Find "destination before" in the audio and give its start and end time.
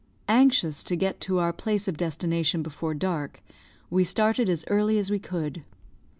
1.95-2.95